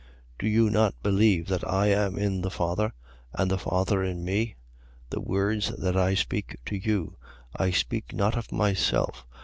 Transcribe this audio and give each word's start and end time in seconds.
14:10. 0.01 0.07
Do 0.39 0.47
you 0.47 0.69
not 0.71 1.03
believe 1.03 1.47
that 1.49 1.63
I 1.69 1.85
am 1.89 2.17
in 2.17 2.41
the 2.41 2.49
Father 2.49 2.91
and 3.33 3.51
the 3.51 3.59
Father 3.59 4.03
in 4.03 4.25
me? 4.25 4.55
The 5.11 5.21
words 5.21 5.69
that 5.77 5.95
I 5.95 6.15
speak 6.15 6.57
to 6.65 6.75
you, 6.75 7.17
I 7.55 7.69
speak 7.69 8.11
not 8.11 8.35
of 8.35 8.51
myself. 8.51 9.27